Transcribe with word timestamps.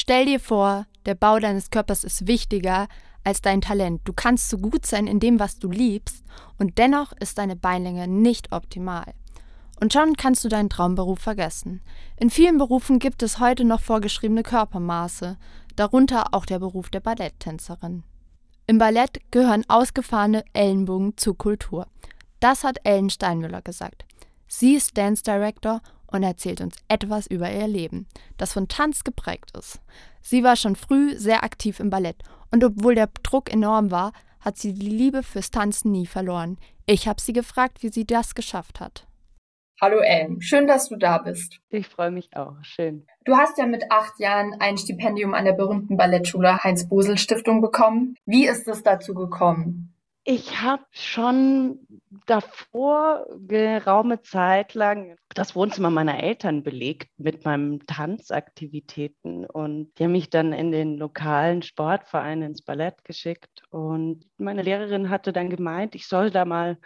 Stell 0.00 0.26
dir 0.26 0.38
vor, 0.38 0.86
der 1.06 1.16
Bau 1.16 1.40
deines 1.40 1.70
Körpers 1.70 2.04
ist 2.04 2.28
wichtiger 2.28 2.86
als 3.24 3.42
dein 3.42 3.60
Talent. 3.60 4.02
Du 4.04 4.12
kannst 4.12 4.48
so 4.48 4.56
gut 4.56 4.86
sein 4.86 5.08
in 5.08 5.18
dem, 5.18 5.40
was 5.40 5.58
du 5.58 5.72
liebst, 5.72 6.24
und 6.56 6.78
dennoch 6.78 7.10
ist 7.18 7.36
deine 7.36 7.56
Beinlänge 7.56 8.06
nicht 8.06 8.52
optimal. 8.52 9.12
Und 9.80 9.92
schon 9.92 10.14
kannst 10.14 10.44
du 10.44 10.48
deinen 10.48 10.70
Traumberuf 10.70 11.18
vergessen. 11.18 11.80
In 12.16 12.30
vielen 12.30 12.58
Berufen 12.58 13.00
gibt 13.00 13.24
es 13.24 13.40
heute 13.40 13.64
noch 13.64 13.80
vorgeschriebene 13.80 14.44
Körpermaße, 14.44 15.36
darunter 15.74 16.32
auch 16.32 16.46
der 16.46 16.60
Beruf 16.60 16.90
der 16.90 17.00
Balletttänzerin. 17.00 18.04
Im 18.68 18.78
Ballett 18.78 19.18
gehören 19.32 19.64
ausgefahrene 19.66 20.44
Ellenbogen 20.52 21.16
zur 21.16 21.36
Kultur. 21.36 21.88
Das 22.38 22.62
hat 22.62 22.78
Ellen 22.84 23.10
Steinmüller 23.10 23.62
gesagt. 23.62 24.04
Sie 24.46 24.76
ist 24.76 24.96
Dance 24.96 25.24
Director 25.24 25.80
und 26.10 26.22
erzählt 26.22 26.60
uns 26.60 26.76
etwas 26.88 27.26
über 27.26 27.50
ihr 27.50 27.68
Leben, 27.68 28.06
das 28.36 28.52
von 28.52 28.68
Tanz 28.68 29.04
geprägt 29.04 29.52
ist. 29.56 29.80
Sie 30.20 30.42
war 30.42 30.56
schon 30.56 30.76
früh 30.76 31.16
sehr 31.16 31.44
aktiv 31.44 31.80
im 31.80 31.90
Ballett 31.90 32.22
und 32.50 32.64
obwohl 32.64 32.94
der 32.94 33.08
Druck 33.22 33.52
enorm 33.52 33.90
war, 33.90 34.12
hat 34.40 34.56
sie 34.56 34.72
die 34.72 34.88
Liebe 34.88 35.22
fürs 35.22 35.50
Tanzen 35.50 35.92
nie 35.92 36.06
verloren. 36.06 36.58
Ich 36.86 37.08
habe 37.08 37.20
sie 37.20 37.32
gefragt, 37.32 37.82
wie 37.82 37.90
sie 37.90 38.06
das 38.06 38.34
geschafft 38.34 38.80
hat. 38.80 39.06
Hallo 39.80 39.98
Ellen, 39.98 40.42
schön, 40.42 40.66
dass 40.66 40.88
du 40.88 40.96
da 40.96 41.18
bist. 41.18 41.60
Ich 41.68 41.86
freue 41.86 42.10
mich 42.10 42.34
auch, 42.34 42.56
schön. 42.62 43.06
Du 43.24 43.36
hast 43.36 43.58
ja 43.58 43.66
mit 43.66 43.84
acht 43.90 44.18
Jahren 44.18 44.56
ein 44.58 44.76
Stipendium 44.76 45.34
an 45.34 45.44
der 45.44 45.52
berühmten 45.52 45.96
Ballettschule 45.96 46.64
Heinz-Bosel-Stiftung 46.64 47.60
bekommen. 47.60 48.16
Wie 48.26 48.46
ist 48.46 48.66
es 48.66 48.82
dazu 48.82 49.14
gekommen? 49.14 49.94
Ich 50.24 50.60
habe 50.62 50.82
schon 50.90 51.78
davor 52.28 53.26
geraume 53.46 54.20
Zeit 54.20 54.74
lang 54.74 55.16
das 55.34 55.56
Wohnzimmer 55.56 55.90
meiner 55.90 56.22
Eltern 56.22 56.62
belegt 56.62 57.08
mit 57.16 57.44
meinen 57.44 57.80
Tanzaktivitäten. 57.86 59.46
Und 59.46 59.92
die 59.98 60.04
haben 60.04 60.12
mich 60.12 60.30
dann 60.30 60.52
in 60.52 60.70
den 60.70 60.96
lokalen 60.98 61.62
Sportverein 61.62 62.42
ins 62.42 62.62
Ballett 62.62 63.04
geschickt. 63.04 63.62
Und 63.70 64.24
meine 64.36 64.62
Lehrerin 64.62 65.10
hatte 65.10 65.32
dann 65.32 65.50
gemeint, 65.50 65.94
ich 65.94 66.06
soll 66.06 66.30
da 66.30 66.44
mal 66.44 66.78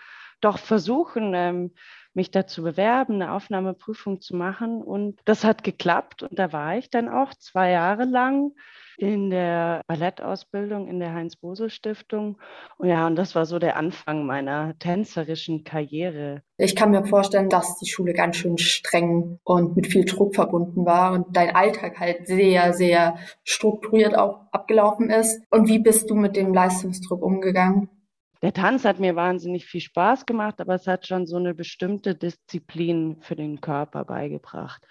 doch 0.42 0.58
versuchen, 0.58 1.32
ähm, 1.34 1.72
mich 2.14 2.30
dazu 2.30 2.62
bewerben, 2.62 3.14
eine 3.14 3.32
Aufnahmeprüfung 3.32 4.20
zu 4.20 4.36
machen. 4.36 4.82
Und 4.82 5.18
das 5.24 5.44
hat 5.44 5.64
geklappt. 5.64 6.22
Und 6.22 6.38
da 6.38 6.52
war 6.52 6.76
ich 6.76 6.90
dann 6.90 7.08
auch 7.08 7.32
zwei 7.34 7.70
Jahre 7.70 8.04
lang 8.04 8.52
in 8.98 9.30
der 9.30 9.82
Ballettausbildung 9.86 10.86
in 10.86 11.00
der 11.00 11.14
Heinz-Bosel-Stiftung. 11.14 12.38
Und 12.76 12.88
ja, 12.88 13.06
und 13.06 13.16
das 13.16 13.34
war 13.34 13.46
so 13.46 13.58
der 13.58 13.76
Anfang 13.76 14.26
meiner 14.26 14.78
tänzerischen 14.78 15.64
Karriere. 15.64 16.42
Ich 16.58 16.76
kann 16.76 16.90
mir 16.90 17.04
vorstellen, 17.04 17.48
dass 17.48 17.78
die 17.78 17.88
Schule 17.88 18.12
ganz 18.12 18.36
schön 18.36 18.58
streng 18.58 19.40
und 19.44 19.76
mit 19.76 19.86
viel 19.86 20.04
Druck 20.04 20.34
verbunden 20.34 20.84
war 20.84 21.12
und 21.12 21.36
dein 21.36 21.56
Alltag 21.56 21.98
halt 21.98 22.26
sehr, 22.26 22.74
sehr 22.74 23.16
strukturiert 23.44 24.16
auch 24.16 24.42
abgelaufen 24.52 25.10
ist. 25.10 25.42
Und 25.50 25.68
wie 25.68 25.78
bist 25.78 26.10
du 26.10 26.14
mit 26.14 26.36
dem 26.36 26.52
Leistungsdruck 26.52 27.22
umgegangen? 27.22 27.88
Der 28.42 28.52
Tanz 28.52 28.84
hat 28.84 28.98
mir 28.98 29.14
wahnsinnig 29.14 29.66
viel 29.66 29.80
Spaß 29.80 30.26
gemacht, 30.26 30.60
aber 30.60 30.74
es 30.74 30.88
hat 30.88 31.06
schon 31.06 31.26
so 31.26 31.36
eine 31.36 31.54
bestimmte 31.54 32.16
Disziplin 32.16 33.20
für 33.20 33.36
den 33.36 33.60
Körper 33.60 34.04
beigebracht. 34.04 34.84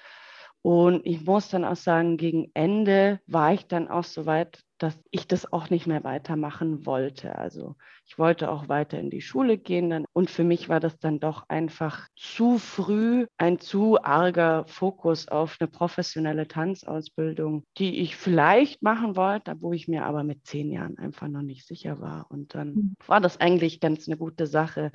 Und 0.61 1.05
ich 1.05 1.25
muss 1.25 1.49
dann 1.49 1.65
auch 1.65 1.75
sagen, 1.75 2.15
gegen 2.15 2.49
Ende 2.53 3.19
war 3.27 3.53
ich 3.53 3.67
dann 3.67 3.89
auch 3.89 4.05
so 4.05 4.25
weit, 4.25 4.63
dass 4.81 4.99
ich 5.11 5.27
das 5.27 5.53
auch 5.53 5.69
nicht 5.69 5.85
mehr 5.85 6.03
weitermachen 6.03 6.87
wollte. 6.87 7.37
Also 7.37 7.75
ich 8.07 8.17
wollte 8.17 8.49
auch 8.49 8.67
weiter 8.67 8.99
in 8.99 9.11
die 9.11 9.21
Schule 9.21 9.59
gehen. 9.59 9.91
Dann, 9.91 10.05
und 10.11 10.31
für 10.31 10.43
mich 10.43 10.69
war 10.69 10.79
das 10.79 10.97
dann 10.97 11.19
doch 11.19 11.47
einfach 11.49 12.07
zu 12.15 12.57
früh 12.57 13.27
ein 13.37 13.59
zu 13.59 14.01
arger 14.01 14.65
Fokus 14.65 15.27
auf 15.27 15.57
eine 15.59 15.69
professionelle 15.69 16.47
Tanzausbildung, 16.47 17.63
die 17.77 17.99
ich 17.99 18.15
vielleicht 18.15 18.81
machen 18.81 19.15
wollte, 19.15 19.55
wo 19.61 19.71
ich 19.71 19.87
mir 19.87 20.03
aber 20.03 20.23
mit 20.23 20.47
zehn 20.47 20.71
Jahren 20.71 20.97
einfach 20.97 21.27
noch 21.27 21.43
nicht 21.43 21.67
sicher 21.67 22.01
war. 22.01 22.25
Und 22.31 22.55
dann 22.55 22.73
mhm. 22.73 22.95
war 23.05 23.21
das 23.21 23.39
eigentlich 23.39 23.81
ganz 23.81 24.07
eine 24.07 24.17
gute 24.17 24.47
Sache, 24.47 24.91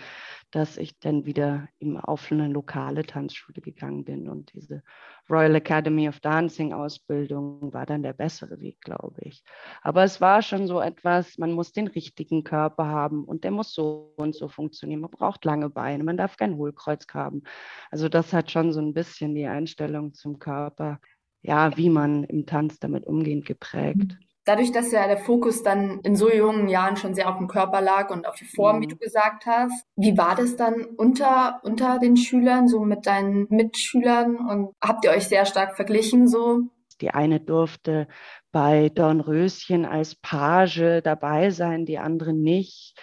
dass 0.50 0.78
ich 0.78 0.98
dann 0.98 1.26
wieder 1.26 1.68
auf 2.02 2.32
eine 2.32 2.48
lokale 2.48 3.04
Tanzschule 3.04 3.60
gegangen 3.60 4.04
bin 4.04 4.28
und 4.28 4.52
diese 4.52 4.82
Royal 5.28 5.54
Academy 5.56 6.08
of 6.08 6.20
Dancing 6.20 6.72
Ausbildung 6.72 7.72
war 7.72 7.86
dann 7.86 8.02
der 8.02 8.12
bessere 8.12 8.60
Weg, 8.60 8.80
glaube 8.80 9.20
ich. 9.22 9.42
Aber 9.82 10.04
es 10.04 10.20
war 10.20 10.42
schon 10.42 10.66
so 10.66 10.80
etwas, 10.80 11.38
man 11.38 11.52
muss 11.52 11.72
den 11.72 11.86
richtigen 11.86 12.44
Körper 12.44 12.86
haben 12.86 13.24
und 13.24 13.44
der 13.44 13.50
muss 13.50 13.74
so 13.74 14.12
und 14.16 14.34
so 14.34 14.48
funktionieren. 14.48 15.00
Man 15.00 15.10
braucht 15.10 15.44
lange 15.44 15.70
Beine, 15.70 16.04
man 16.04 16.16
darf 16.16 16.36
kein 16.36 16.56
Hohlkreuz 16.56 17.06
haben. 17.12 17.42
Also 17.90 18.08
das 18.08 18.32
hat 18.32 18.50
schon 18.50 18.72
so 18.72 18.80
ein 18.80 18.94
bisschen 18.94 19.34
die 19.34 19.46
Einstellung 19.46 20.14
zum 20.14 20.38
Körper, 20.38 21.00
ja, 21.42 21.76
wie 21.76 21.90
man 21.90 22.24
im 22.24 22.46
Tanz 22.46 22.78
damit 22.78 23.06
umgeht, 23.06 23.46
geprägt. 23.46 24.16
Dadurch, 24.46 24.70
dass 24.70 24.92
ja 24.92 25.08
der 25.08 25.18
Fokus 25.18 25.64
dann 25.64 25.98
in 26.04 26.14
so 26.14 26.32
jungen 26.32 26.68
Jahren 26.68 26.96
schon 26.96 27.14
sehr 27.14 27.28
auf 27.28 27.36
dem 27.36 27.48
Körper 27.48 27.80
lag 27.80 28.10
und 28.10 28.28
auf 28.28 28.36
die 28.36 28.44
Form, 28.44 28.76
mhm. 28.76 28.82
wie 28.82 28.86
du 28.86 28.96
gesagt 28.96 29.44
hast, 29.44 29.84
wie 29.96 30.16
war 30.16 30.36
das 30.36 30.54
dann 30.54 30.84
unter, 30.84 31.60
unter 31.64 31.98
den 31.98 32.16
Schülern, 32.16 32.68
so 32.68 32.84
mit 32.84 33.06
deinen 33.06 33.48
Mitschülern 33.50 34.36
und 34.36 34.72
habt 34.80 35.04
ihr 35.04 35.10
euch 35.10 35.26
sehr 35.26 35.46
stark 35.46 35.74
verglichen 35.74 36.28
so? 36.28 36.60
Die 37.00 37.10
eine 37.10 37.40
durfte 37.40 38.08
bei 38.52 38.88
Dornröschen 38.88 39.84
als 39.84 40.14
Page 40.14 41.02
dabei 41.02 41.50
sein, 41.50 41.86
die 41.86 41.98
andere 41.98 42.32
nicht. 42.32 42.98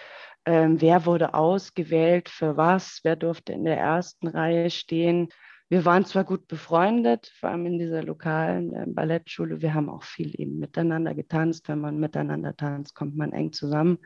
Ähm, 0.46 0.80
wer 0.80 1.06
wurde 1.06 1.34
ausgewählt 1.34 2.28
für 2.28 2.56
was? 2.56 3.00
Wer 3.02 3.16
durfte 3.16 3.52
in 3.52 3.64
der 3.64 3.78
ersten 3.78 4.28
Reihe 4.28 4.70
stehen? 4.70 5.28
Wir 5.70 5.84
waren 5.84 6.04
zwar 6.04 6.24
gut 6.24 6.46
befreundet, 6.46 7.32
vor 7.40 7.50
allem 7.50 7.66
in 7.66 7.78
dieser 7.78 8.02
lokalen 8.02 8.74
äh, 8.74 8.84
Ballettschule. 8.86 9.62
Wir 9.62 9.72
haben 9.72 9.88
auch 9.88 10.02
viel 10.02 10.38
eben 10.38 10.58
miteinander 10.58 11.14
getanzt. 11.14 11.68
Wenn 11.68 11.80
man 11.80 11.98
miteinander 11.98 12.54
tanzt, 12.54 12.94
kommt 12.94 13.16
man 13.16 13.32
eng 13.32 13.52
zusammen. 13.52 13.98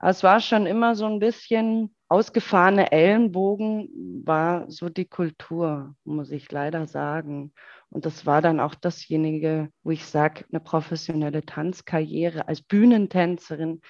Es 0.00 0.22
war 0.22 0.40
schon 0.40 0.66
immer 0.66 0.94
so 0.94 1.06
ein 1.06 1.18
bisschen 1.18 1.94
ausgefahrene 2.08 2.90
Ellenbogen, 2.90 4.22
war 4.24 4.70
so 4.70 4.88
die 4.88 5.04
Kultur, 5.04 5.94
muss 6.04 6.30
ich 6.30 6.50
leider 6.50 6.86
sagen. 6.86 7.52
Und 7.90 8.06
das 8.06 8.26
war 8.26 8.42
dann 8.42 8.60
auch 8.60 8.74
dasjenige, 8.74 9.70
wo 9.82 9.90
ich 9.90 10.04
sage, 10.06 10.44
eine 10.50 10.60
professionelle 10.60 11.44
Tanzkarriere 11.44 12.48
als 12.48 12.62
Bühnentänzerin 12.62 13.80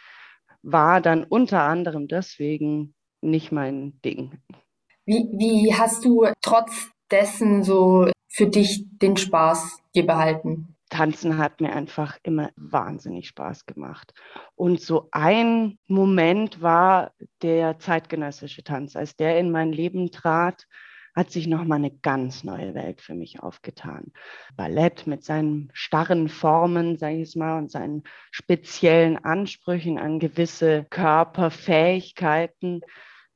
war 0.62 1.00
dann 1.00 1.24
unter 1.24 1.62
anderem 1.62 2.08
deswegen 2.08 2.94
nicht 3.20 3.52
mein 3.52 4.00
Ding. 4.04 4.38
Wie, 5.04 5.28
wie 5.32 5.74
hast 5.74 6.04
du 6.04 6.26
trotz 6.42 6.90
dessen 7.10 7.62
so 7.62 8.10
für 8.28 8.48
dich 8.48 8.84
den 8.98 9.16
Spaß 9.16 9.78
dir 9.94 10.06
behalten? 10.06 10.76
Tanzen 10.88 11.38
hat 11.38 11.60
mir 11.60 11.72
einfach 11.72 12.19
immer 12.22 12.50
wahnsinnig 12.56 13.28
Spaß 13.28 13.66
gemacht. 13.66 14.15
Und 14.54 14.81
so 14.81 15.09
ein 15.12 15.78
Moment 15.87 16.62
war 16.62 17.12
der 17.43 17.78
zeitgenössische 17.78 18.62
Tanz. 18.62 18.97
Als 18.97 19.16
der 19.16 19.38
in 19.38 19.50
mein 19.50 19.72
Leben 19.72 20.10
trat, 20.10 20.66
hat 21.19 21.31
sich 21.32 21.49
nochmal 21.49 21.78
eine 21.78 21.91
ganz 21.91 22.44
neue 22.44 22.75
Welt 22.75 23.00
für 23.00 23.15
mich 23.15 23.43
aufgetan. 23.43 24.12
Ballett 24.54 25.09
mit 25.09 25.25
seinen 25.25 25.69
starren 25.72 26.28
Formen, 26.28 26.97
sage 26.97 27.16
ich 27.16 27.22
es 27.22 27.34
mal, 27.34 27.59
und 27.59 27.72
seinen 27.72 28.05
speziellen 28.31 29.16
Ansprüchen 29.25 29.99
an 29.99 30.20
gewisse 30.20 30.87
Körperfähigkeiten 30.91 32.82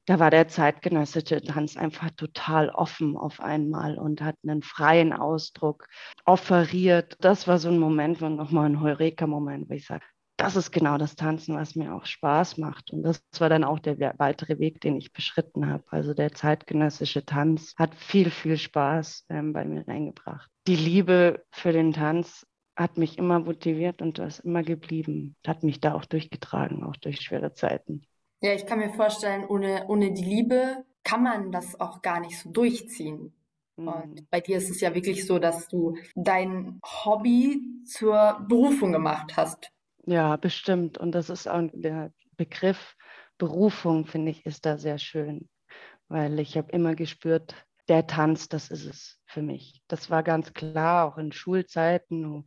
da 0.07 0.19
war 0.19 0.31
der 0.31 0.49
zeitgenössische 0.49 1.43
Tanz 1.43 1.77
einfach 1.77 2.11
total 2.11 2.71
offen 2.71 3.17
auf 3.17 3.41
einmal 3.41 3.99
und 3.99 4.21
hat 4.21 4.37
einen 4.43 4.63
freien 4.63 5.13
Ausdruck 5.13 5.87
offeriert. 6.25 7.17
Das 7.21 7.47
war 7.47 7.59
so 7.59 7.69
ein 7.69 7.79
Moment, 7.79 8.21
wo 8.21 8.29
nochmal 8.29 8.67
ein 8.67 8.81
Heureka-Moment, 8.81 9.71
wo 9.71 9.75
ich 9.75 9.87
sage, 9.87 10.05
das 10.37 10.57
ist 10.57 10.73
genau 10.73 10.99
das 10.99 11.15
Tanzen, 11.15 11.55
was 11.55 11.77
mir 11.77 11.95
auch 11.95 12.05
Spaß 12.05 12.59
macht. 12.59 12.91
Und 12.91 13.03
das 13.05 13.23
war 13.39 13.49
dann 13.49 13.63
auch 13.63 13.79
der 13.79 14.15
weitere 14.19 14.59
Weg, 14.59 14.81
den 14.81 14.97
ich 14.97 15.13
beschritten 15.13 15.69
habe. 15.69 15.85
Also 15.91 16.15
der 16.15 16.33
zeitgenössische 16.33 17.25
Tanz 17.25 17.75
hat 17.77 17.95
viel, 17.95 18.31
viel 18.31 18.57
Spaß 18.57 19.27
ähm, 19.29 19.53
bei 19.53 19.65
mir 19.65 19.87
reingebracht. 19.87 20.51
Die 20.67 20.75
Liebe 20.75 21.45
für 21.53 21.73
den 21.73 21.93
Tanz 21.93 22.45
hat 22.75 22.97
mich 22.97 23.19
immer 23.19 23.39
motiviert 23.39 24.03
und 24.03 24.19
das 24.19 24.41
immer 24.41 24.65
geblieben. 24.65 25.37
Hat 25.47 25.63
mich 25.63 25.81
da 25.81 25.95
auch 25.95 26.07
durchgetragen, 26.07 26.83
auch 26.83 26.97
durch 26.97 27.21
schwere 27.21 27.53
Zeiten. 27.53 28.07
Ja, 28.43 28.53
ich 28.55 28.67
kann 28.67 28.81
mir 28.81 28.91
vorstellen, 28.91 29.45
ohne, 29.47 29.87
ohne 29.89 30.13
die 30.13 30.25
Liebe 30.25 30.85
kann 31.05 31.23
man 31.23 31.53
das 31.53 31.81
auch 31.81 32.03
gar 32.03 32.21
nicht 32.21 32.39
so 32.41 32.51
durchziehen. 32.51 33.33
Mhm. 33.77 33.89
Und 33.89 34.31
bei 34.31 34.41
dir 34.41 34.59
ist 34.59 34.69
es 34.69 34.81
ja 34.81 34.95
wirklich 34.95 35.27
so, 35.27 35.39
dass 35.39 35.69
du 35.69 35.97
dein 36.17 36.81
Hobby 36.85 37.61
zur 37.85 38.45
Berufung 38.49 38.93
gemacht 38.93 39.37
hast. 39.37 39.71
Ja, 40.07 40.37
bestimmt. 40.37 40.99
Und 40.99 41.13
das 41.13 41.31
ist 41.31 41.47
auch 41.47 41.63
der 41.73 42.13
Begriff 42.37 42.97
Berufung, 43.39 44.07
finde 44.07 44.33
ich, 44.33 44.45
ist 44.45 44.67
da 44.67 44.77
sehr 44.77 44.99
schön. 44.99 45.49
Weil 46.09 46.41
ich 46.41 46.57
habe 46.57 46.73
immer 46.73 46.95
gespürt, 46.95 47.55
der 47.89 48.07
Tanz, 48.07 48.49
das 48.49 48.71
ist 48.71 48.87
es 48.87 49.21
für 49.27 49.43
mich. 49.43 49.83
Das 49.89 50.11
war 50.11 50.23
ganz 50.23 50.53
klar, 50.53 51.07
auch 51.07 51.19
in 51.19 51.33
Schulzeiten, 51.33 52.47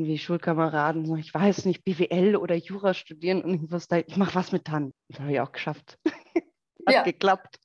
irgendwie 0.00 0.18
Schulkameraden, 0.18 1.04
so, 1.04 1.16
ich 1.16 1.32
weiß 1.32 1.66
nicht, 1.66 1.84
BWL 1.84 2.36
oder 2.36 2.54
Jura 2.54 2.94
studieren 2.94 3.42
und 3.42 3.64
ich 3.64 3.70
wusste, 3.70 4.02
ich 4.06 4.16
mache 4.16 4.34
was 4.34 4.50
mit 4.50 4.64
Tanz. 4.64 4.94
Das 5.08 5.20
habe 5.20 5.32
ich 5.32 5.40
auch 5.40 5.52
geschafft. 5.52 5.98
Hat 6.86 6.94
ja. 6.94 7.02
geklappt. 7.02 7.58